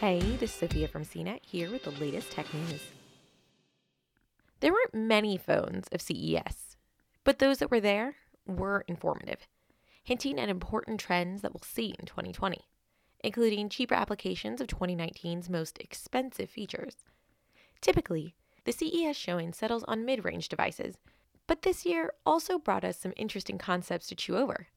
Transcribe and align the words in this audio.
Hey, 0.00 0.20
this 0.20 0.52
is 0.52 0.60
Sophia 0.60 0.86
from 0.86 1.04
CNET 1.04 1.40
here 1.42 1.72
with 1.72 1.82
the 1.82 1.90
latest 1.90 2.30
tech 2.30 2.54
news. 2.54 2.82
There 4.60 4.70
weren't 4.70 4.94
many 4.94 5.36
phones 5.36 5.88
of 5.90 6.00
CES, 6.00 6.76
but 7.24 7.40
those 7.40 7.58
that 7.58 7.72
were 7.72 7.80
there 7.80 8.14
were 8.46 8.84
informative, 8.86 9.48
hinting 10.04 10.38
at 10.38 10.48
important 10.48 11.00
trends 11.00 11.42
that 11.42 11.52
we'll 11.52 11.64
see 11.64 11.96
in 11.98 12.06
2020, 12.06 12.60
including 13.24 13.68
cheaper 13.68 13.96
applications 13.96 14.60
of 14.60 14.68
2019's 14.68 15.50
most 15.50 15.80
expensive 15.80 16.48
features. 16.48 16.98
Typically, 17.80 18.36
the 18.62 18.72
CES 18.72 19.16
showing 19.16 19.52
settles 19.52 19.82
on 19.88 20.04
mid 20.04 20.24
range 20.24 20.48
devices, 20.48 20.98
but 21.48 21.62
this 21.62 21.84
year 21.84 22.12
also 22.24 22.56
brought 22.56 22.84
us 22.84 23.00
some 23.00 23.14
interesting 23.16 23.58
concepts 23.58 24.06
to 24.06 24.14
chew 24.14 24.36
over 24.36 24.68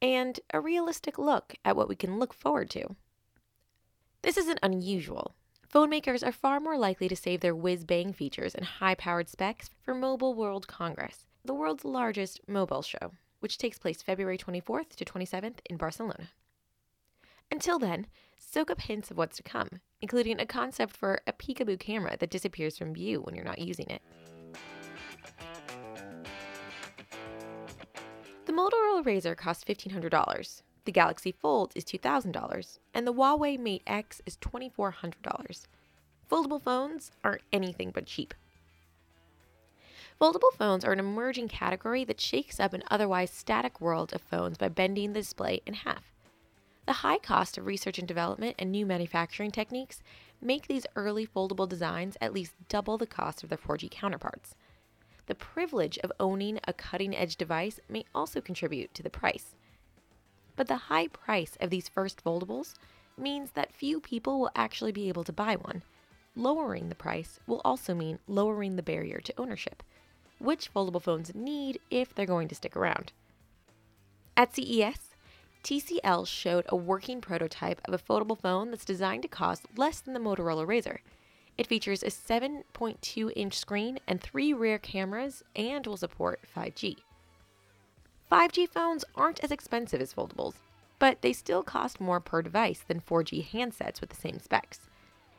and 0.00 0.38
a 0.54 0.60
realistic 0.60 1.18
look 1.18 1.56
at 1.64 1.74
what 1.74 1.88
we 1.88 1.96
can 1.96 2.20
look 2.20 2.32
forward 2.32 2.70
to. 2.70 2.94
This 4.22 4.36
isn't 4.36 4.58
unusual. 4.64 5.36
Phone 5.68 5.90
makers 5.90 6.24
are 6.24 6.32
far 6.32 6.58
more 6.58 6.76
likely 6.76 7.08
to 7.08 7.14
save 7.14 7.40
their 7.40 7.54
whiz 7.54 7.84
bang 7.84 8.12
features 8.12 8.54
and 8.54 8.64
high 8.64 8.96
powered 8.96 9.28
specs 9.28 9.70
for 9.80 9.94
Mobile 9.94 10.34
World 10.34 10.66
Congress, 10.66 11.26
the 11.44 11.54
world's 11.54 11.84
largest 11.84 12.40
mobile 12.48 12.82
show, 12.82 13.12
which 13.38 13.58
takes 13.58 13.78
place 13.78 14.02
February 14.02 14.36
24th 14.36 14.96
to 14.96 15.04
27th 15.04 15.58
in 15.70 15.76
Barcelona. 15.76 16.30
Until 17.50 17.78
then, 17.78 18.06
soak 18.36 18.72
up 18.72 18.80
hints 18.80 19.10
of 19.12 19.16
what's 19.16 19.36
to 19.36 19.42
come, 19.44 19.68
including 20.00 20.40
a 20.40 20.46
concept 20.46 20.96
for 20.96 21.20
a 21.26 21.32
peekaboo 21.32 21.78
camera 21.78 22.16
that 22.18 22.30
disappears 22.30 22.76
from 22.76 22.94
view 22.94 23.20
when 23.20 23.36
you're 23.36 23.44
not 23.44 23.60
using 23.60 23.88
it. 23.88 24.02
The 28.46 28.52
Motorola 28.52 29.04
Razr 29.04 29.36
costs 29.36 29.64
$1,500, 29.64 30.62
the 30.88 30.92
Galaxy 30.92 31.32
Fold 31.32 31.70
is 31.74 31.84
$2,000, 31.84 32.78
and 32.94 33.06
the 33.06 33.12
Huawei 33.12 33.58
Mate 33.58 33.82
X 33.86 34.22
is 34.24 34.38
$2,400. 34.38 35.66
Foldable 36.30 36.62
phones 36.62 37.10
aren't 37.22 37.42
anything 37.52 37.90
but 37.90 38.06
cheap. 38.06 38.32
Foldable 40.18 40.50
phones 40.56 40.86
are 40.86 40.92
an 40.92 40.98
emerging 40.98 41.48
category 41.48 42.04
that 42.04 42.22
shakes 42.22 42.58
up 42.58 42.72
an 42.72 42.84
otherwise 42.90 43.30
static 43.30 43.82
world 43.82 44.14
of 44.14 44.22
phones 44.22 44.56
by 44.56 44.70
bending 44.70 45.12
the 45.12 45.20
display 45.20 45.60
in 45.66 45.74
half. 45.74 46.04
The 46.86 47.04
high 47.04 47.18
cost 47.18 47.58
of 47.58 47.66
research 47.66 47.98
and 47.98 48.08
development 48.08 48.56
and 48.58 48.72
new 48.72 48.86
manufacturing 48.86 49.50
techniques 49.50 50.02
make 50.40 50.68
these 50.68 50.86
early 50.96 51.26
foldable 51.26 51.68
designs 51.68 52.16
at 52.22 52.32
least 52.32 52.54
double 52.70 52.96
the 52.96 53.06
cost 53.06 53.42
of 53.42 53.50
their 53.50 53.58
4G 53.58 53.90
counterparts. 53.90 54.54
The 55.26 55.34
privilege 55.34 55.98
of 55.98 56.12
owning 56.18 56.58
a 56.66 56.72
cutting 56.72 57.14
edge 57.14 57.36
device 57.36 57.78
may 57.90 58.06
also 58.14 58.40
contribute 58.40 58.94
to 58.94 59.02
the 59.02 59.10
price. 59.10 59.54
But 60.58 60.66
the 60.66 60.76
high 60.76 61.06
price 61.06 61.56
of 61.60 61.70
these 61.70 61.88
first 61.88 62.24
foldables 62.24 62.74
means 63.16 63.52
that 63.52 63.72
few 63.72 64.00
people 64.00 64.40
will 64.40 64.50
actually 64.56 64.90
be 64.90 65.08
able 65.08 65.22
to 65.22 65.32
buy 65.32 65.54
one. 65.54 65.82
Lowering 66.34 66.88
the 66.88 66.96
price 66.96 67.38
will 67.46 67.60
also 67.64 67.94
mean 67.94 68.18
lowering 68.26 68.74
the 68.74 68.82
barrier 68.82 69.20
to 69.20 69.34
ownership, 69.38 69.84
which 70.40 70.74
foldable 70.74 71.00
phones 71.00 71.32
need 71.32 71.78
if 71.92 72.12
they're 72.12 72.26
going 72.26 72.48
to 72.48 72.56
stick 72.56 72.76
around. 72.76 73.12
At 74.36 74.52
CES, 74.56 75.14
TCL 75.62 76.26
showed 76.26 76.66
a 76.68 76.74
working 76.74 77.20
prototype 77.20 77.80
of 77.84 77.94
a 77.94 77.98
foldable 77.98 78.40
phone 78.40 78.72
that's 78.72 78.84
designed 78.84 79.22
to 79.22 79.28
cost 79.28 79.66
less 79.76 80.00
than 80.00 80.12
the 80.12 80.20
Motorola 80.20 80.66
Razr. 80.66 80.98
It 81.56 81.68
features 81.68 82.02
a 82.02 82.06
7.2 82.06 83.32
inch 83.36 83.56
screen 83.56 84.00
and 84.08 84.20
three 84.20 84.52
rear 84.52 84.80
cameras 84.80 85.44
and 85.54 85.86
will 85.86 85.96
support 85.96 86.40
5G. 86.56 86.96
5G 88.30 88.68
phones 88.68 89.06
aren't 89.14 89.42
as 89.42 89.50
expensive 89.50 90.02
as 90.02 90.12
foldables, 90.12 90.54
but 90.98 91.22
they 91.22 91.32
still 91.32 91.62
cost 91.62 92.00
more 92.00 92.20
per 92.20 92.42
device 92.42 92.84
than 92.86 93.00
4G 93.00 93.50
handsets 93.50 94.00
with 94.00 94.10
the 94.10 94.16
same 94.16 94.38
specs. 94.38 94.80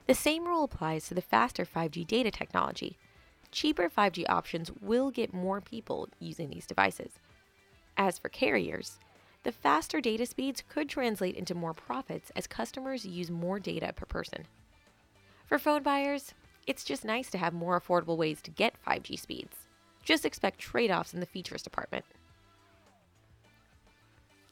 The 0.07 0.15
same 0.15 0.45
rule 0.45 0.63
applies 0.63 1.07
to 1.07 1.13
the 1.13 1.21
faster 1.21 1.65
5G 1.65 2.07
data 2.07 2.31
technology. 2.31 2.97
Cheaper 3.51 3.89
5G 3.89 4.25
options 4.27 4.71
will 4.81 5.11
get 5.11 5.33
more 5.33 5.61
people 5.61 6.09
using 6.19 6.49
these 6.49 6.65
devices. 6.65 7.19
As 7.95 8.17
for 8.17 8.29
carriers, 8.29 8.97
the 9.43 9.51
faster 9.51 10.01
data 10.01 10.25
speeds 10.25 10.63
could 10.67 10.89
translate 10.89 11.35
into 11.35 11.53
more 11.53 11.75
profits 11.75 12.31
as 12.35 12.47
customers 12.47 13.05
use 13.05 13.29
more 13.29 13.59
data 13.59 13.93
per 13.95 14.05
person. 14.05 14.45
For 15.45 15.59
phone 15.59 15.83
buyers, 15.83 16.33
it's 16.65 16.83
just 16.83 17.05
nice 17.05 17.29
to 17.31 17.37
have 17.37 17.53
more 17.53 17.79
affordable 17.79 18.17
ways 18.17 18.41
to 18.41 18.51
get 18.51 18.75
5G 18.87 19.19
speeds. 19.19 19.57
Just 20.03 20.25
expect 20.25 20.57
trade 20.57 20.89
offs 20.89 21.13
in 21.13 21.19
the 21.19 21.25
features 21.27 21.61
department. 21.61 22.05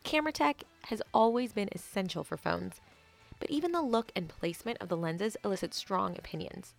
Camera 0.08 0.32
tech 0.32 0.64
has 0.84 1.02
always 1.14 1.52
been 1.52 1.68
essential 1.74 2.24
for 2.24 2.38
phones, 2.38 2.80
but 3.42 3.50
even 3.50 3.74
the 3.74 3.82
look 3.82 4.10
and 4.16 4.30
placement 4.30 4.78
of 4.80 4.88
the 4.88 4.96
lenses 4.96 5.36
elicit 5.44 5.74
strong 5.74 6.18
opinions. 6.18 6.76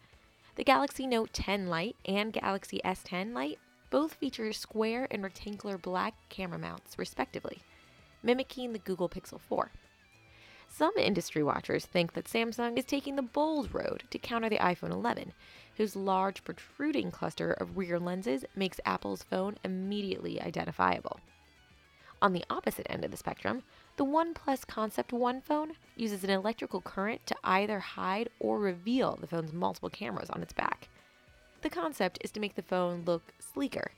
The 0.54 0.64
Galaxy 0.64 1.06
Note 1.06 1.34
10 1.34 1.66
Lite 1.66 1.94
and 2.06 2.32
Galaxy 2.32 2.80
S10 2.86 3.34
Lite 3.34 3.58
both 3.90 4.14
feature 4.14 4.50
square 4.54 5.06
and 5.10 5.22
rectangular 5.22 5.76
black 5.76 6.14
camera 6.30 6.58
mounts, 6.58 6.98
respectively, 6.98 7.58
mimicking 8.22 8.72
the 8.72 8.78
Google 8.78 9.10
Pixel 9.10 9.38
4. 9.38 9.72
Some 10.66 10.94
industry 10.96 11.42
watchers 11.42 11.84
think 11.84 12.14
that 12.14 12.24
Samsung 12.24 12.78
is 12.78 12.86
taking 12.86 13.16
the 13.16 13.20
bold 13.20 13.74
road 13.74 14.04
to 14.08 14.18
counter 14.18 14.48
the 14.48 14.56
iPhone 14.56 14.90
11, 14.90 15.34
whose 15.76 15.94
large 15.94 16.44
protruding 16.44 17.10
cluster 17.10 17.52
of 17.52 17.76
rear 17.76 17.98
lenses 17.98 18.46
makes 18.56 18.80
Apple's 18.86 19.22
phone 19.22 19.58
immediately 19.62 20.40
identifiable. 20.40 21.20
On 22.20 22.32
the 22.32 22.44
opposite 22.50 22.86
end 22.90 23.04
of 23.04 23.12
the 23.12 23.16
spectrum, 23.16 23.62
the 23.96 24.04
OnePlus 24.04 24.66
Concept 24.66 25.12
One 25.12 25.40
phone 25.40 25.72
uses 25.96 26.24
an 26.24 26.30
electrical 26.30 26.80
current 26.80 27.24
to 27.26 27.36
either 27.44 27.78
hide 27.78 28.28
or 28.40 28.58
reveal 28.58 29.16
the 29.16 29.26
phone's 29.26 29.52
multiple 29.52 29.90
cameras 29.90 30.30
on 30.30 30.42
its 30.42 30.52
back. 30.52 30.88
The 31.62 31.70
concept 31.70 32.18
is 32.22 32.32
to 32.32 32.40
make 32.40 32.56
the 32.56 32.62
phone 32.62 33.04
look 33.04 33.32
sleeker, 33.38 33.92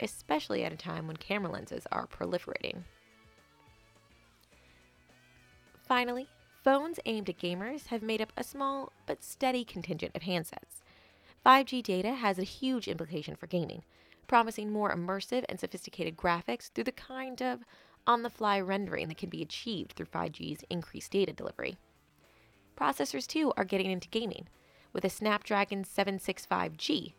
especially 0.00 0.64
at 0.64 0.72
a 0.72 0.76
time 0.76 1.06
when 1.06 1.16
camera 1.16 1.50
lenses 1.50 1.86
are 1.90 2.06
proliferating. 2.06 2.82
Finally, 5.86 6.28
phones 6.62 7.00
aimed 7.06 7.28
at 7.28 7.38
gamers 7.38 7.86
have 7.86 8.02
made 8.02 8.20
up 8.20 8.32
a 8.36 8.44
small 8.44 8.92
but 9.06 9.22
steady 9.22 9.64
contingent 9.64 10.14
of 10.14 10.22
handsets. 10.22 10.82
5G 11.44 11.82
data 11.82 12.12
has 12.12 12.38
a 12.38 12.44
huge 12.44 12.86
implication 12.86 13.34
for 13.34 13.46
gaming, 13.46 13.82
promising 14.32 14.72
more 14.72 14.96
immersive 14.96 15.44
and 15.50 15.60
sophisticated 15.60 16.16
graphics 16.16 16.72
through 16.72 16.84
the 16.84 16.90
kind 16.90 17.42
of 17.42 17.60
on 18.06 18.22
the 18.22 18.30
fly 18.30 18.58
rendering 18.58 19.06
that 19.08 19.18
can 19.18 19.28
be 19.28 19.42
achieved 19.42 19.92
through 19.92 20.06
5G's 20.06 20.64
increased 20.70 21.12
data 21.12 21.34
delivery. 21.34 21.76
Processors, 22.74 23.26
too, 23.26 23.52
are 23.58 23.64
getting 23.66 23.90
into 23.90 24.08
gaming, 24.08 24.48
with 24.94 25.04
a 25.04 25.10
Snapdragon 25.10 25.84
765G, 25.84 27.12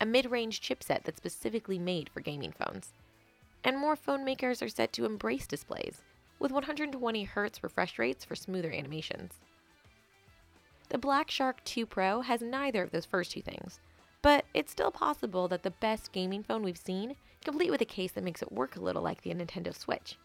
a 0.00 0.06
mid 0.06 0.30
range 0.30 0.62
chipset 0.62 1.02
that's 1.02 1.18
specifically 1.18 1.78
made 1.78 2.08
for 2.08 2.20
gaming 2.20 2.54
phones. 2.58 2.94
And 3.62 3.78
more 3.78 3.94
phone 3.94 4.24
makers 4.24 4.62
are 4.62 4.70
set 4.70 4.90
to 4.94 5.04
embrace 5.04 5.46
displays, 5.46 6.00
with 6.38 6.50
120 6.50 7.26
Hz 7.26 7.62
refresh 7.62 7.98
rates 7.98 8.24
for 8.24 8.34
smoother 8.34 8.72
animations. 8.72 9.34
The 10.88 10.96
Black 10.96 11.30
Shark 11.30 11.62
2 11.64 11.84
Pro 11.84 12.22
has 12.22 12.40
neither 12.40 12.82
of 12.82 12.90
those 12.90 13.04
first 13.04 13.32
two 13.32 13.42
things, 13.42 13.80
but 14.24 14.46
it's 14.54 14.72
still 14.72 14.90
possible 14.90 15.48
that 15.48 15.62
the 15.64 15.70
best 15.70 16.10
gaming 16.10 16.42
phone 16.42 16.62
we've 16.62 16.78
seen, 16.78 17.14
complete 17.44 17.70
with 17.70 17.82
a 17.82 17.84
case 17.84 18.12
that 18.12 18.24
makes 18.24 18.40
it 18.40 18.50
work 18.50 18.74
a 18.74 18.80
little 18.80 19.02
like 19.02 19.20
the 19.20 19.34
Nintendo 19.34 19.76
Switch. 19.76 20.16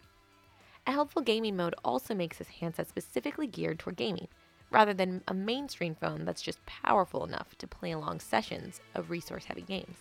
A 0.86 0.92
helpful 0.92 1.20
gaming 1.20 1.54
mode 1.54 1.74
also 1.84 2.14
makes 2.14 2.38
this 2.38 2.48
handset 2.48 2.88
specifically 2.88 3.46
geared 3.46 3.78
toward 3.78 3.96
gaming, 3.96 4.28
rather 4.70 4.94
than 4.94 5.22
a 5.28 5.34
mainstream 5.34 5.94
phone 5.94 6.24
that's 6.24 6.40
just 6.40 6.64
powerful 6.64 7.26
enough 7.26 7.54
to 7.58 7.66
play 7.66 7.90
along 7.90 8.20
sessions 8.20 8.80
of 8.94 9.10
resource 9.10 9.44
heavy 9.44 9.60
games. 9.60 9.98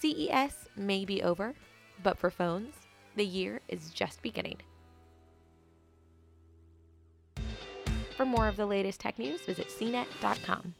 CES 0.00 0.68
may 0.74 1.04
be 1.04 1.22
over, 1.22 1.54
but 2.02 2.18
for 2.18 2.28
phones, 2.28 2.74
the 3.14 3.24
year 3.24 3.60
is 3.68 3.90
just 3.90 4.20
beginning. 4.20 4.56
For 8.16 8.26
more 8.26 8.48
of 8.48 8.56
the 8.56 8.66
latest 8.66 8.98
tech 8.98 9.16
news, 9.16 9.42
visit 9.42 9.68
cnet.com. 9.68 10.74